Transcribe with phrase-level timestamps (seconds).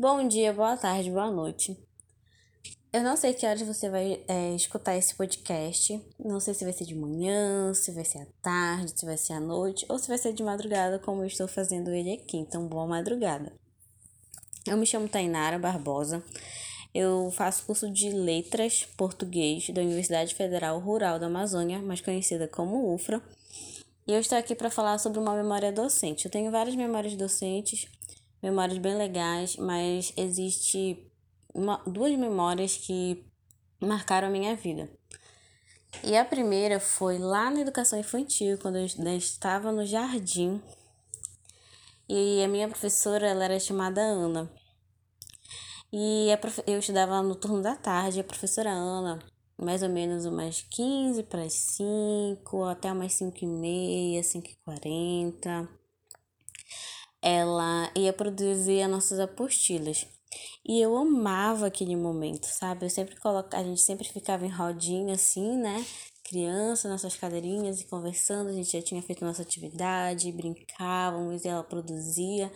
[0.00, 1.76] Bom dia, boa tarde, boa noite.
[2.90, 6.02] Eu não sei que horas você vai é, escutar esse podcast.
[6.18, 9.34] Não sei se vai ser de manhã, se vai ser à tarde, se vai ser
[9.34, 12.38] à noite ou se vai ser de madrugada, como eu estou fazendo ele aqui.
[12.38, 13.52] Então, boa madrugada.
[14.66, 16.24] Eu me chamo Tainara Barbosa.
[16.94, 22.94] Eu faço curso de Letras Português da Universidade Federal Rural da Amazônia, mais conhecida como
[22.94, 23.22] UFRA.
[24.06, 26.24] E eu estou aqui para falar sobre uma memória docente.
[26.24, 27.86] Eu tenho várias memórias docentes
[28.42, 31.10] memórias bem legais, mas existe
[31.54, 33.24] uma, duas memórias que
[33.80, 34.90] marcaram a minha vida.
[36.04, 40.62] E a primeira foi lá na educação infantil, quando eu estava no jardim.
[42.08, 44.50] E a minha professora, ela era chamada Ana.
[45.92, 46.62] E prof...
[46.66, 49.18] eu estudava no turno da tarde, a professora Ana,
[49.58, 54.56] mais ou menos umas 15 para as 5, até umas 5 e meia, 5 e
[54.64, 55.79] 40
[57.22, 60.06] ela ia produzir as nossas apostilas.
[60.64, 62.86] E eu amava aquele momento, sabe?
[62.86, 65.84] Eu sempre colocava, a gente sempre ficava em rodinha assim, né?
[66.24, 71.64] Criança, nossas cadeirinhas e conversando, a gente já tinha feito nossa atividade, brincávamos e ela
[71.64, 72.52] produzia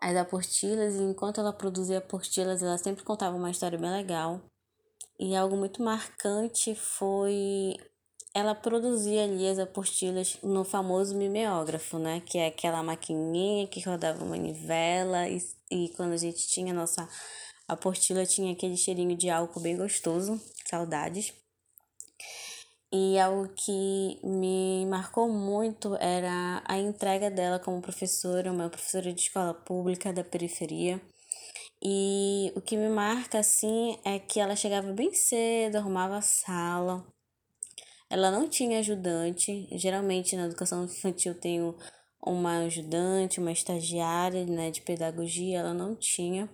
[0.00, 4.40] as apostilas, e enquanto ela produzia apostilas, ela sempre contava uma história bem legal.
[5.18, 7.74] E algo muito marcante foi
[8.34, 12.20] ela produzia ali as apostilas no famoso mimeógrafo, né?
[12.26, 15.40] Que é aquela maquininha que rodava manivela e,
[15.70, 17.08] e quando a gente tinha a nossa
[17.68, 21.32] apostila tinha aquele cheirinho de álcool bem gostoso, saudades.
[22.92, 29.20] E algo que me marcou muito era a entrega dela como professora, uma professora de
[29.20, 31.00] escola pública da periferia.
[31.82, 37.04] E o que me marca assim é que ela chegava bem cedo, arrumava a sala,
[38.08, 39.68] ela não tinha ajudante.
[39.72, 41.60] Geralmente na educação infantil tem
[42.24, 46.48] uma ajudante, uma estagiária né, de pedagogia, ela não tinha.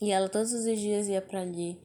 [0.00, 1.80] E ela todos os dias ia para ali.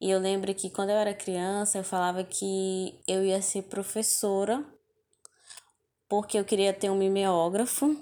[0.00, 4.64] E eu lembro que quando eu era criança, eu falava que eu ia ser professora,
[6.08, 7.96] porque eu queria ter um mimeógrafo.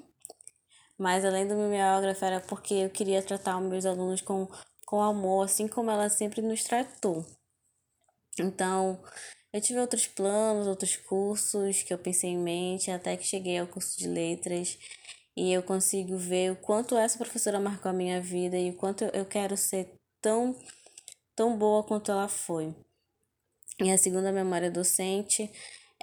[0.98, 4.48] Mas além do mimeógrafo, era porque eu queria tratar os meus alunos com,
[4.86, 7.24] com amor, assim como ela sempre nos tratou.
[8.38, 9.02] Então,
[9.52, 13.66] eu tive outros planos, outros cursos que eu pensei em mente, até que cheguei ao
[13.66, 14.78] curso de letras
[15.36, 19.04] e eu consigo ver o quanto essa professora marcou a minha vida e o quanto
[19.04, 19.88] eu quero ser
[20.20, 20.56] tão,
[21.34, 22.74] tão boa quanto ela foi.
[23.80, 25.50] E a segunda memória docente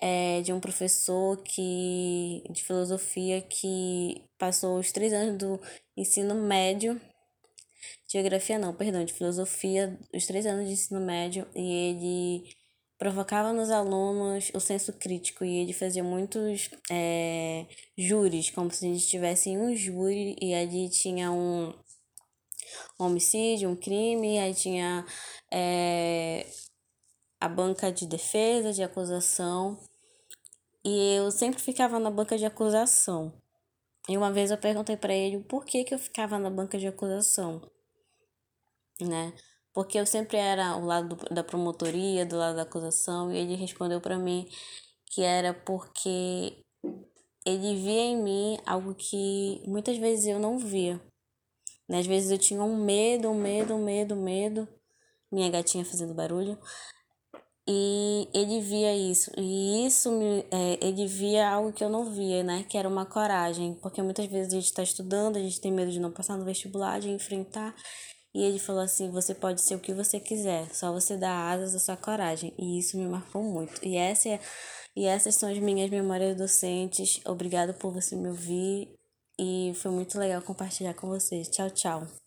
[0.01, 5.61] é de um professor que de filosofia que passou os três anos do
[5.95, 6.99] ensino médio
[8.07, 12.55] geografia não, perdão, de filosofia, os três anos de ensino médio, e ele
[12.97, 17.65] provocava nos alunos o senso crítico e ele fazia muitos é,
[17.97, 21.73] júris, como se a gente tivesse um júri e ali tinha um,
[22.97, 25.05] homicídio, um crime, aí tinha
[25.51, 26.45] é,
[27.39, 29.79] a banca de defesa, de acusação,
[30.83, 33.33] e eu sempre ficava na banca de acusação.
[34.09, 36.87] E uma vez eu perguntei para ele por que, que eu ficava na banca de
[36.87, 37.61] acusação,
[39.01, 39.33] né?
[39.77, 43.53] Porque eu sempre era ao lado do, da promotoria, do lado da acusação, e ele
[43.53, 44.49] respondeu para mim
[45.05, 46.63] que era porque
[47.45, 50.99] ele via em mim algo que muitas vezes eu não via.
[51.87, 51.99] Né?
[51.99, 54.67] Às vezes eu tinha um medo, um medo, um medo, um medo.
[55.31, 56.57] Minha gatinha fazendo barulho.
[57.67, 59.29] E ele via isso.
[59.37, 62.65] E isso me, é, ele via algo que eu não via, né?
[62.67, 63.75] Que era uma coragem.
[63.75, 66.45] Porque muitas vezes a gente está estudando, a gente tem medo de não passar no
[66.45, 67.75] vestibular, de enfrentar.
[68.33, 71.75] E ele falou assim: você pode ser o que você quiser, só você dá asas
[71.75, 72.53] à sua coragem.
[72.57, 73.83] E isso me marcou muito.
[73.83, 74.39] E, essa é,
[74.95, 77.21] e essas são as minhas memórias docentes.
[77.25, 78.93] Obrigado por você me ouvir.
[79.39, 81.47] E foi muito legal compartilhar com vocês.
[81.49, 82.26] Tchau, tchau.